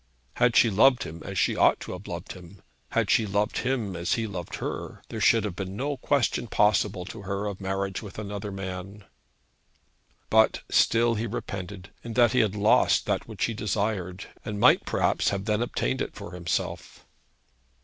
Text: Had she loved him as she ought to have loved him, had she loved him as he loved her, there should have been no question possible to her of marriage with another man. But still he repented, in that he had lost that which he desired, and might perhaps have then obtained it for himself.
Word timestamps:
Had 0.37 0.55
she 0.55 0.71
loved 0.71 1.03
him 1.03 1.21
as 1.23 1.37
she 1.37 1.55
ought 1.55 1.79
to 1.81 1.91
have 1.91 2.07
loved 2.07 2.31
him, 2.31 2.63
had 2.89 3.11
she 3.11 3.27
loved 3.27 3.59
him 3.59 3.95
as 3.95 4.13
he 4.15 4.25
loved 4.25 4.55
her, 4.55 5.03
there 5.09 5.21
should 5.21 5.43
have 5.43 5.55
been 5.55 5.75
no 5.75 5.95
question 5.95 6.47
possible 6.47 7.05
to 7.05 7.21
her 7.21 7.45
of 7.45 7.61
marriage 7.61 8.01
with 8.01 8.17
another 8.17 8.51
man. 8.51 9.03
But 10.31 10.63
still 10.71 11.13
he 11.13 11.27
repented, 11.27 11.91
in 12.03 12.13
that 12.13 12.31
he 12.33 12.39
had 12.39 12.55
lost 12.55 13.05
that 13.05 13.27
which 13.27 13.45
he 13.45 13.53
desired, 13.53 14.25
and 14.43 14.59
might 14.59 14.87
perhaps 14.87 15.29
have 15.29 15.45
then 15.45 15.61
obtained 15.61 16.01
it 16.01 16.15
for 16.15 16.31
himself. 16.31 17.05